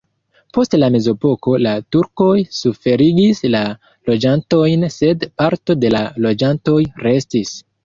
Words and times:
Post 0.57 0.75
la 0.83 0.87
mezepoko 0.93 1.53
la 1.65 1.73
turkoj 1.95 2.29
suferigis 2.61 3.43
la 3.57 3.63
loĝantojn, 4.13 4.89
sed 4.97 5.29
parto 5.43 5.79
de 5.85 5.95
la 5.99 6.03
loĝantoj 6.27 6.83
restis. 7.09 7.57